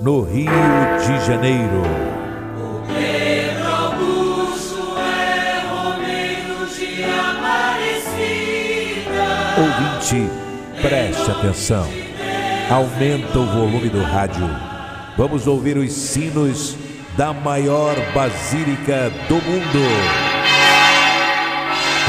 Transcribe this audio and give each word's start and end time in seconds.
no 0.00 0.22
Rio 0.22 0.50
de 0.98 1.26
Janeiro. 1.26 1.82
Pedro 2.88 3.68
Augusto 3.68 4.96
é 4.98 5.60
de 6.78 7.04
Aparecida. 7.04 8.40
Ouvinte, 9.58 10.30
preste 10.80 11.30
atenção. 11.30 11.86
Aumenta 12.70 13.38
o 13.38 13.46
volume 13.46 13.88
do 13.90 14.02
rádio. 14.02 14.48
Vamos 15.18 15.46
ouvir 15.46 15.76
os 15.76 15.92
sinos 15.92 16.76
da 17.16 17.32
maior 17.34 17.94
basílica 18.14 19.10
do 19.28 19.34
mundo. 19.34 19.80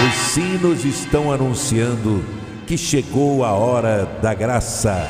Os 0.08 0.14
sinos 0.14 0.86
estão 0.86 1.32
anunciando 1.32 2.24
que 2.66 2.78
chegou 2.78 3.44
a 3.44 3.52
hora 3.52 4.06
da 4.22 4.34
graça, 4.34 5.10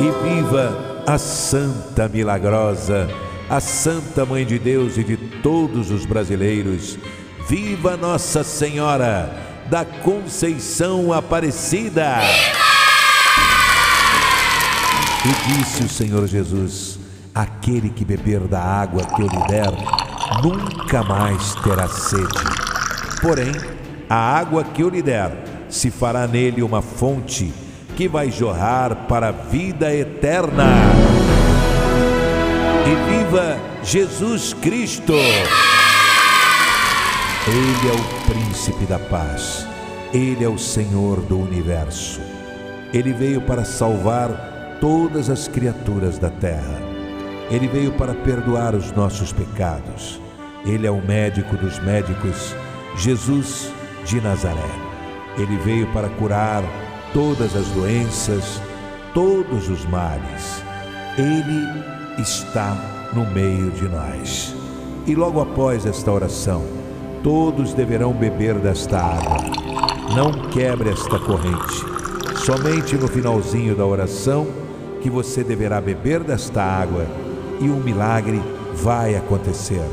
E 0.00 0.10
viva 0.22 1.04
a 1.06 1.18
Santa 1.18 2.08
Milagrosa, 2.08 3.06
a 3.50 3.60
Santa 3.60 4.24
Mãe 4.24 4.46
de 4.46 4.58
Deus 4.58 4.96
e 4.96 5.04
de 5.04 5.18
todos 5.18 5.90
os 5.90 6.06
brasileiros. 6.06 6.98
Viva 7.46 7.98
Nossa 7.98 8.42
Senhora 8.42 9.30
da 9.68 9.84
Conceição 9.84 11.12
Aparecida! 11.12 12.16
E 15.22 15.52
disse 15.52 15.82
o 15.82 15.88
Senhor 15.88 16.26
Jesus: 16.26 16.98
Aquele 17.34 17.90
que 17.90 18.02
beber 18.02 18.40
da 18.48 18.62
água 18.62 19.04
que 19.04 19.20
eu 19.20 19.26
lhe 19.26 19.46
der, 19.48 19.70
nunca 20.42 21.02
mais 21.02 21.54
terá 21.56 21.86
sede. 21.86 22.26
Porém, 23.20 23.52
a 24.08 24.16
água 24.16 24.64
que 24.64 24.82
eu 24.82 24.88
lhe 24.88 25.02
der 25.02 25.66
se 25.68 25.90
fará 25.90 26.26
nele 26.26 26.62
uma 26.62 26.80
fonte 26.80 27.52
que 28.00 28.08
vai 28.08 28.30
jorrar 28.30 29.06
para 29.06 29.28
a 29.28 29.30
vida 29.30 29.94
eterna. 29.94 30.64
E 32.86 32.94
viva 33.10 33.58
Jesus 33.84 34.54
Cristo! 34.54 35.12
Ele 37.46 37.90
é 37.90 37.92
o 37.92 38.32
príncipe 38.32 38.86
da 38.86 38.98
paz. 38.98 39.66
Ele 40.14 40.42
é 40.42 40.48
o 40.48 40.56
Senhor 40.56 41.20
do 41.20 41.38
universo. 41.38 42.22
Ele 42.90 43.12
veio 43.12 43.42
para 43.42 43.66
salvar 43.66 44.78
todas 44.80 45.28
as 45.28 45.46
criaturas 45.46 46.18
da 46.18 46.30
terra. 46.30 46.80
Ele 47.50 47.68
veio 47.68 47.92
para 47.92 48.14
perdoar 48.14 48.74
os 48.74 48.90
nossos 48.92 49.30
pecados. 49.30 50.18
Ele 50.64 50.86
é 50.86 50.90
o 50.90 51.04
médico 51.04 51.54
dos 51.54 51.78
médicos, 51.80 52.56
Jesus 52.96 53.70
de 54.06 54.22
Nazaré. 54.22 54.70
Ele 55.36 55.58
veio 55.58 55.86
para 55.92 56.08
curar 56.08 56.62
todas 57.12 57.56
as 57.56 57.66
doenças, 57.68 58.60
todos 59.12 59.68
os 59.68 59.84
males. 59.86 60.62
Ele 61.18 62.20
está 62.20 62.76
no 63.12 63.26
meio 63.26 63.70
de 63.70 63.88
nós. 63.88 64.54
E 65.06 65.14
logo 65.14 65.40
após 65.40 65.86
esta 65.86 66.10
oração, 66.12 66.62
todos 67.22 67.74
deverão 67.74 68.12
beber 68.12 68.54
desta 68.56 68.98
água. 68.98 69.38
Não 70.14 70.48
quebre 70.50 70.90
esta 70.90 71.18
corrente. 71.18 71.84
Somente 72.44 72.96
no 72.96 73.08
finalzinho 73.08 73.74
da 73.74 73.84
oração 73.84 74.46
que 75.02 75.10
você 75.10 75.42
deverá 75.42 75.80
beber 75.80 76.22
desta 76.22 76.62
água 76.62 77.06
e 77.60 77.68
um 77.68 77.80
milagre 77.80 78.40
vai 78.74 79.16
acontecer. 79.16 79.84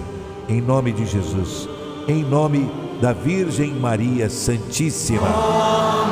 Em 0.47 0.61
nome 0.61 0.91
de 0.91 1.05
Jesus, 1.05 1.67
em 2.07 2.23
nome 2.23 2.69
da 3.01 3.13
Virgem 3.13 3.73
Maria 3.73 4.29
Santíssima. 4.29 5.27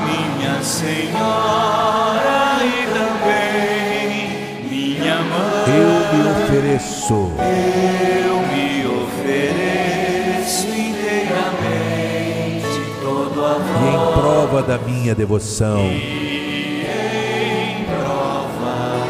Minha 0.05 0.61
Senhora 0.61 2.59
e 2.63 2.85
também 2.93 4.29
minha 4.69 5.15
mãe, 5.15 5.67
Eu 5.67 5.93
me 6.13 6.21
ofereço 6.43 7.31
eu 7.39 8.35
me 8.47 8.67
ofereço 9.03 10.67
inteiramente 10.67 12.75
todo 13.01 13.45
a 13.45 13.47
e 13.57 13.59
em 13.87 13.91
prova 14.19 14.61
da 14.63 14.77
minha 14.77 15.13
devoção, 15.15 15.79
em 15.79 17.85
prova 17.85 19.07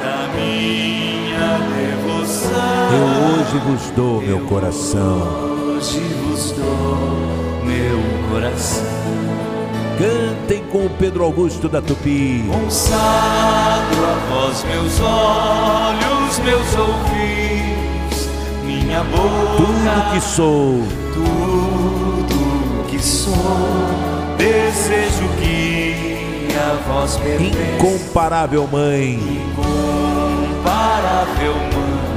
da 0.00 0.28
minha 0.34 1.58
devoção. 1.76 2.90
eu 2.92 3.06
hoje 3.40 3.58
vos 3.58 3.90
dou 3.90 4.20
meu 4.20 4.40
coração. 4.46 5.18
Hoje 5.76 6.00
vos 6.00 6.52
dou 6.52 7.64
meu 7.64 8.00
coração. 8.30 9.51
Cantem 9.98 10.62
com 10.70 10.86
o 10.86 10.90
Pedro 10.90 11.24
Augusto 11.24 11.68
da 11.68 11.82
Tupi. 11.82 12.44
Consagro 12.50 14.04
a 14.04 14.14
vós 14.30 14.64
meus 14.64 15.00
olhos, 15.00 16.38
meus 16.38 16.74
ouvidos, 16.78 18.28
minha 18.64 19.02
boca, 19.04 19.56
Tudo 19.56 20.12
que 20.12 20.20
sou, 20.20 20.82
tudo 21.12 22.84
que 22.88 23.02
sou. 23.02 23.34
Desejo 24.38 25.28
que 25.40 26.48
a 26.56 26.74
vós 26.88 27.16
pertença, 27.16 27.58
incomparável 27.76 28.66
Mãe, 28.66 29.14
incomparável 29.14 31.54
mãe, 31.54 32.11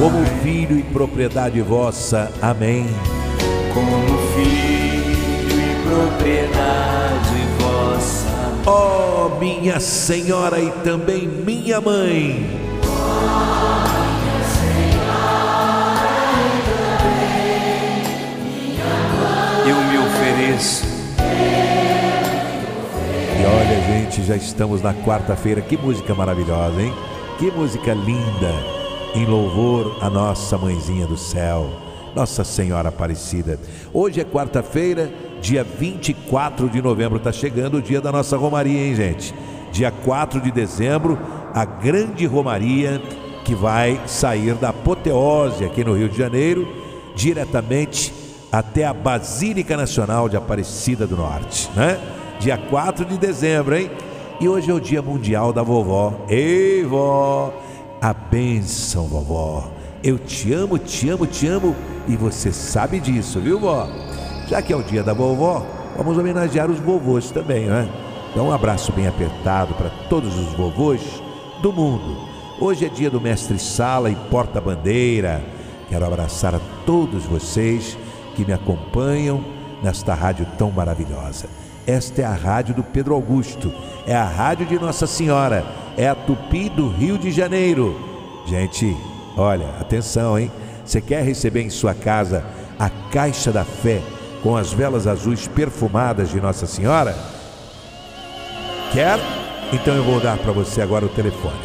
como 0.00 0.24
filho 0.42 0.78
e 0.78 0.82
propriedade 0.82 1.60
vossa. 1.60 2.32
Amém. 2.40 2.86
como 3.74 4.18
filho 4.34 5.60
e 5.60 5.76
propriedade 5.86 7.46
vossa. 7.58 8.26
Ó 8.66 9.38
minha 9.38 9.78
Senhora 9.78 10.58
e 10.58 10.70
também 10.82 11.28
minha 11.28 11.82
mãe, 11.82 12.58
Eu 19.66 19.76
me 19.76 19.98
ofereço, 19.98 20.84
E 23.38 23.44
olha, 23.44 23.80
gente, 23.86 24.22
já 24.22 24.34
estamos 24.34 24.80
na 24.80 24.94
quarta-feira. 24.94 25.60
Que 25.60 25.76
música 25.76 26.14
maravilhosa, 26.14 26.80
hein? 26.80 26.92
Que 27.38 27.50
música 27.50 27.92
linda! 27.92 28.79
Em 29.12 29.26
louvor 29.26 29.98
à 30.00 30.08
nossa 30.08 30.56
mãezinha 30.56 31.04
do 31.04 31.16
céu, 31.16 31.68
Nossa 32.14 32.44
Senhora 32.44 32.90
Aparecida. 32.90 33.58
Hoje 33.92 34.20
é 34.20 34.24
quarta-feira, 34.24 35.12
dia 35.40 35.64
24 35.64 36.68
de 36.68 36.80
novembro. 36.80 37.18
Está 37.18 37.32
chegando 37.32 37.78
o 37.78 37.82
dia 37.82 38.00
da 38.00 38.12
nossa 38.12 38.36
Romaria, 38.36 38.86
hein, 38.86 38.94
gente? 38.94 39.34
Dia 39.72 39.90
4 39.90 40.40
de 40.40 40.52
dezembro, 40.52 41.18
a 41.52 41.64
grande 41.64 42.24
Romaria 42.24 43.02
que 43.44 43.52
vai 43.52 44.00
sair 44.06 44.54
da 44.54 44.68
apoteose 44.68 45.64
aqui 45.64 45.82
no 45.82 45.96
Rio 45.96 46.08
de 46.08 46.16
Janeiro, 46.16 46.68
diretamente 47.16 48.14
até 48.52 48.86
a 48.86 48.94
Basílica 48.94 49.76
Nacional 49.76 50.28
de 50.28 50.36
Aparecida 50.36 51.04
do 51.04 51.16
Norte, 51.16 51.68
né? 51.74 51.98
Dia 52.38 52.56
4 52.56 53.04
de 53.04 53.18
dezembro, 53.18 53.76
hein? 53.76 53.90
E 54.40 54.48
hoje 54.48 54.70
é 54.70 54.74
o 54.74 54.80
Dia 54.80 55.02
Mundial 55.02 55.52
da 55.52 55.64
Vovó. 55.64 56.14
Ei, 56.28 56.84
vó! 56.84 57.52
A 58.00 58.14
bênção, 58.14 59.06
vovó. 59.06 59.70
Eu 60.02 60.18
te 60.18 60.54
amo, 60.54 60.78
te 60.78 61.10
amo, 61.10 61.26
te 61.26 61.46
amo 61.46 61.76
e 62.08 62.16
você 62.16 62.50
sabe 62.50 62.98
disso, 62.98 63.38
viu, 63.40 63.60
vó? 63.60 63.86
Já 64.48 64.62
que 64.62 64.72
é 64.72 64.76
o 64.76 64.82
dia 64.82 65.02
da 65.02 65.12
vovó, 65.12 65.66
vamos 65.94 66.16
homenagear 66.16 66.70
os 66.70 66.78
vovôs 66.78 67.30
também, 67.30 67.66
né? 67.66 67.86
Então, 68.30 68.48
um 68.48 68.52
abraço 68.52 68.90
bem 68.92 69.06
apertado 69.06 69.74
para 69.74 69.90
todos 70.08 70.34
os 70.38 70.54
vovôs 70.54 71.02
do 71.60 71.70
mundo. 71.72 72.26
Hoje 72.58 72.86
é 72.86 72.88
dia 72.88 73.10
do 73.10 73.20
mestre 73.20 73.58
Sala 73.58 74.10
e 74.10 74.16
porta-bandeira. 74.30 75.44
Quero 75.90 76.06
abraçar 76.06 76.54
a 76.54 76.60
todos 76.86 77.24
vocês 77.24 77.98
que 78.34 78.46
me 78.46 78.54
acompanham 78.54 79.44
nesta 79.82 80.14
rádio 80.14 80.46
tão 80.56 80.70
maravilhosa. 80.70 81.48
Esta 81.90 82.22
é 82.22 82.24
a 82.24 82.32
rádio 82.32 82.72
do 82.72 82.84
Pedro 82.84 83.16
Augusto, 83.16 83.74
é 84.06 84.14
a 84.14 84.22
rádio 84.22 84.64
de 84.64 84.78
Nossa 84.78 85.08
Senhora, 85.08 85.66
é 85.96 86.08
a 86.08 86.14
Tupi 86.14 86.68
do 86.68 86.88
Rio 86.88 87.18
de 87.18 87.32
Janeiro. 87.32 87.98
Gente, 88.46 88.96
olha, 89.36 89.66
atenção, 89.80 90.38
hein? 90.38 90.52
Você 90.84 91.00
quer 91.00 91.24
receber 91.24 91.62
em 91.62 91.68
sua 91.68 91.92
casa 91.92 92.44
a 92.78 92.88
caixa 93.10 93.50
da 93.50 93.64
fé 93.64 94.00
com 94.40 94.56
as 94.56 94.72
velas 94.72 95.08
azuis 95.08 95.48
perfumadas 95.48 96.30
de 96.30 96.40
Nossa 96.40 96.64
Senhora? 96.64 97.12
Quer? 98.92 99.18
Então 99.72 99.92
eu 99.92 100.04
vou 100.04 100.20
dar 100.20 100.38
para 100.38 100.52
você 100.52 100.80
agora 100.80 101.04
o 101.04 101.08
telefone. 101.08 101.58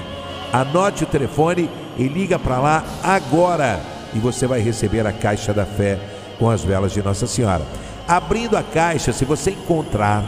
Anote 0.52 1.04
o 1.04 1.08
telefone 1.08 1.70
e 2.00 2.08
liga 2.08 2.40
para 2.40 2.58
lá 2.58 2.84
agora 3.04 3.80
e 4.12 4.18
você 4.18 4.48
vai 4.48 4.60
receber 4.60 5.06
a 5.06 5.14
caixa 5.14 5.54
da 5.54 5.68
fé 5.68 6.00
com 6.40 6.50
as 6.50 6.64
velas 6.64 6.92
de 6.92 7.04
Nossa 7.04 7.28
Senhora. 7.28 7.62
Abrindo 8.08 8.56
a 8.56 8.62
caixa, 8.62 9.12
se 9.12 9.26
você 9.26 9.50
encontrar 9.52 10.24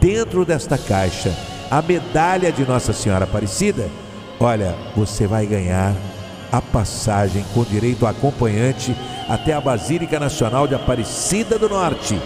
dentro 0.00 0.44
desta 0.44 0.76
caixa 0.76 1.32
a 1.70 1.80
medalha 1.80 2.50
de 2.50 2.64
Nossa 2.64 2.92
Senhora 2.92 3.22
Aparecida, 3.24 3.88
olha, 4.40 4.74
você 4.96 5.24
vai 5.26 5.46
ganhar 5.46 5.94
a 6.50 6.60
passagem 6.60 7.44
com 7.54 7.62
direito 7.64 8.04
a 8.06 8.10
acompanhante 8.10 8.96
até 9.28 9.52
a 9.52 9.60
Basílica 9.60 10.18
Nacional 10.18 10.66
de 10.66 10.74
Aparecida 10.74 11.56
do 11.58 11.68
Norte. 11.68 12.20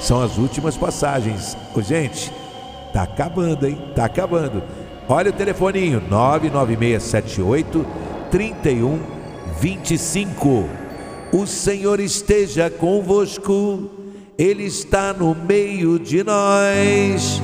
São 0.00 0.20
as 0.22 0.36
últimas 0.38 0.76
passagens. 0.76 1.56
Ô, 1.74 1.80
gente, 1.80 2.30
tá 2.92 3.04
acabando, 3.04 3.66
hein? 3.66 3.78
Tá 3.94 4.04
acabando. 4.04 4.62
Olha 5.08 5.30
o 5.30 5.34
telefoninho: 5.34 6.02
99678 6.08 7.86
3125. 8.30 10.68
O 11.32 11.46
Senhor 11.46 11.98
esteja 12.00 12.70
convosco, 12.70 13.90
Ele 14.38 14.66
está 14.66 15.12
no 15.12 15.34
meio 15.34 15.98
de 15.98 16.22
nós. 16.22 17.42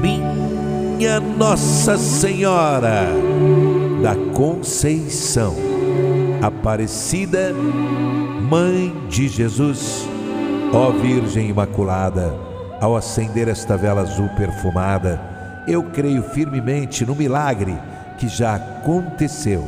Minha 0.00 1.18
Nossa 1.18 1.98
Senhora 1.98 3.08
da 4.00 4.14
Conceição, 4.32 5.56
Aparecida, 6.40 7.52
Mãe 8.48 8.94
de 9.08 9.26
Jesus, 9.26 10.08
ó 10.72 10.92
Virgem 10.92 11.48
Imaculada, 11.48 12.32
ao 12.80 12.96
acender 12.96 13.48
esta 13.48 13.76
vela 13.76 14.02
azul 14.02 14.28
perfumada, 14.36 15.37
eu 15.68 15.82
creio 15.84 16.22
firmemente 16.22 17.04
no 17.04 17.14
milagre 17.14 17.76
que 18.18 18.26
já 18.26 18.54
aconteceu. 18.56 19.64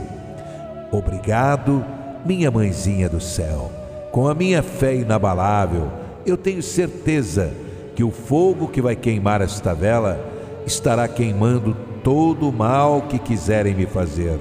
Obrigado, 0.91 1.85
minha 2.25 2.51
mãezinha 2.51 3.09
do 3.09 3.21
céu. 3.21 3.71
Com 4.11 4.27
a 4.27 4.35
minha 4.35 4.63
fé 4.63 4.97
inabalável, 4.97 5.89
eu 6.27 6.37
tenho 6.37 6.63
certeza 6.63 7.53
que 7.95 8.03
o 8.03 8.11
fogo 8.11 8.69
que 8.69 8.81
vai 8.81 8.97
queimar 8.97 9.41
esta 9.41 9.75
vela 9.75 10.19
estará 10.67 11.07
queimando 11.07 11.77
todo 12.03 12.49
o 12.49 12.53
mal 12.53 13.03
que 13.03 13.19
quiserem 13.19 13.75
me 13.75 13.87
fazer. 13.87 14.39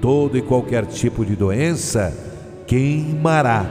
Todo 0.00 0.36
e 0.36 0.42
qualquer 0.42 0.86
tipo 0.86 1.24
de 1.24 1.36
doença 1.36 2.12
queimará. 2.66 3.66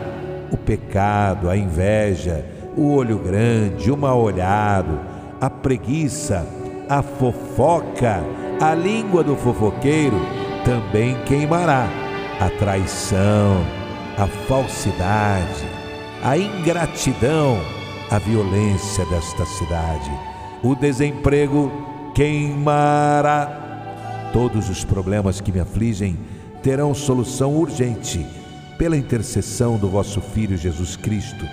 O 0.52 0.58
pecado, 0.58 1.50
a 1.50 1.58
inveja, 1.58 2.46
o 2.76 2.94
olho 2.94 3.18
grande, 3.18 3.92
o 3.92 3.98
mal 3.98 4.22
olhado, 4.22 5.00
a 5.42 5.50
preguiça, 5.50 6.48
a 6.90 7.02
fofoca, 7.02 8.24
a 8.62 8.74
língua 8.74 9.24
do 9.24 9.36
fofoqueiro 9.36 10.20
também 10.64 11.16
queimará. 11.26 11.88
A 12.40 12.50
traição, 12.52 13.66
a 14.18 14.28
falsidade, 14.48 15.66
a 16.24 16.38
ingratidão, 16.38 17.58
a 18.12 18.20
violência 18.20 19.06
desta 19.08 19.46
cidade. 19.46 20.12
O 20.64 20.76
desemprego 20.76 21.72
queimará. 22.14 24.30
Todos 24.32 24.70
os 24.70 24.86
problemas 24.86 25.42
que 25.42 25.52
me 25.52 25.60
afligem 25.60 26.18
terão 26.62 26.94
solução 26.94 27.56
urgente 27.56 28.26
pela 28.78 28.96
intercessão 28.96 29.78
do 29.78 29.90
vosso 29.90 30.22
Filho 30.22 30.56
Jesus 30.56 30.96
Cristo. 30.96 31.46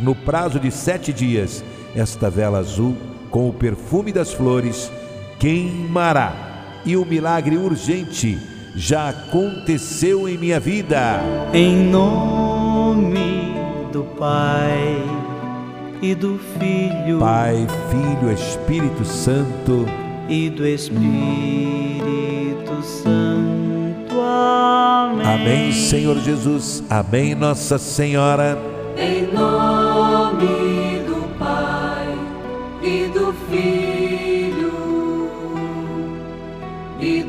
No 0.00 0.14
prazo 0.14 0.58
de 0.58 0.72
sete 0.72 1.12
dias, 1.12 1.62
esta 1.94 2.28
vela 2.28 2.58
azul, 2.58 2.96
com 3.34 3.48
o 3.48 3.52
perfume 3.52 4.12
das 4.12 4.32
flores, 4.32 4.92
queimará. 5.40 6.80
E 6.86 6.96
o 6.96 7.04
milagre 7.04 7.56
urgente 7.56 8.38
já 8.76 9.08
aconteceu 9.08 10.28
em 10.28 10.38
minha 10.38 10.60
vida. 10.60 11.20
Em 11.52 11.74
nome 11.90 13.56
do 13.92 14.04
Pai 14.16 15.02
e 16.00 16.14
do 16.14 16.38
Filho 16.60 17.18
Pai, 17.18 17.66
Filho, 17.90 18.32
Espírito 18.32 19.04
Santo. 19.04 19.84
e 20.28 20.48
do 20.48 20.64
Espírito 20.64 21.02
Santo. 22.84 24.14
Amém. 24.20 25.26
Amém, 25.26 25.72
Senhor 25.72 26.16
Jesus. 26.20 26.84
Amém, 26.88 27.34
Nossa 27.34 27.78
Senhora. 27.78 28.73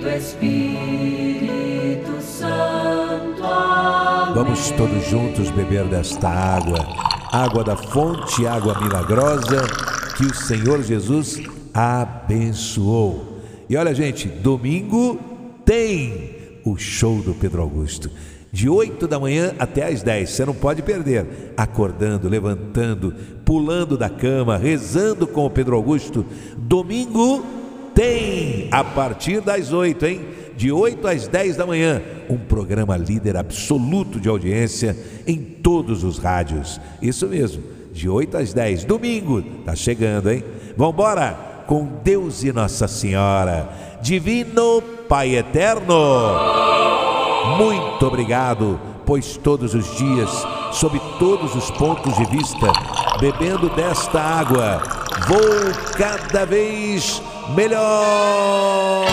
Espírito 0.08 1.62
Santo. 2.22 3.44
Amém. 3.44 4.34
Vamos 4.34 4.72
todos 4.72 5.06
juntos 5.08 5.50
beber 5.52 5.86
desta 5.86 6.30
água, 6.30 6.80
água 7.32 7.64
da 7.64 7.76
fonte, 7.76 8.46
água 8.46 8.80
milagrosa 8.80 9.62
que 10.18 10.26
o 10.26 10.34
Senhor 10.34 10.82
Jesus 10.84 11.42
abençoou. 11.74 13.40
E 13.70 13.76
olha, 13.76 13.94
gente, 13.94 14.28
domingo 14.28 15.20
tem 15.66 16.60
o 16.64 16.78
show 16.78 17.22
do 17.22 17.34
Pedro 17.34 17.62
Augusto. 17.62 18.10
De 18.52 18.70
8 18.70 19.08
da 19.08 19.20
manhã 19.20 19.54
até 19.60 19.86
às 19.86 20.02
10, 20.02 20.30
você 20.30 20.46
não 20.46 20.54
pode 20.54 20.82
perder. 20.82 21.54
Acordando, 21.58 22.30
levantando, 22.30 23.14
pulando 23.44 23.98
da 23.98 24.10
cama, 24.10 24.56
rezando 24.58 25.28
com 25.28 25.46
o 25.46 25.50
Pedro 25.50 25.76
Augusto. 25.76 26.26
Domingo 26.58 27.44
tem, 27.96 28.68
a 28.72 28.84
partir 28.84 29.40
das 29.40 29.72
8, 29.72 30.06
hein? 30.06 30.22
De 30.58 30.72
8 30.72 31.08
às 31.08 31.28
10 31.28 31.56
da 31.56 31.66
manhã, 31.66 32.02
um 32.30 32.38
programa 32.38 32.96
líder 32.96 33.38
absoluto 33.38 34.20
de 34.20 34.30
audiência 34.30 34.96
em 35.26 35.38
todos 35.38 36.04
os 36.04 36.18
rádios. 36.18 36.80
Isso 37.02 37.26
mesmo, 37.28 37.64
de 37.94 38.08
8 38.08 38.38
às 38.38 38.54
10, 38.54 38.84
domingo, 38.84 39.42
tá 39.66 39.76
chegando, 39.76 40.30
hein? 40.30 40.44
Vambora 40.78 41.64
com 41.66 41.88
Deus 42.04 42.44
e 42.44 42.52
Nossa 42.52 42.88
Senhora, 42.88 43.70
Divino 44.02 44.82
Pai 45.08 45.36
Eterno. 45.36 45.96
Muito 47.58 48.06
obrigado, 48.06 48.80
pois 49.06 49.38
todos 49.38 49.74
os 49.74 49.96
dias, 49.98 50.30
sob 50.72 51.00
todos 51.18 51.56
os 51.56 51.72
pontos 51.72 52.16
de 52.18 52.26
vista, 52.26 52.72
bebendo 53.20 53.70
desta 53.70 54.20
água, 54.20 54.82
vou 55.28 55.94
cada 55.98 56.46
vez 56.46 57.22
Velo. 57.50 59.06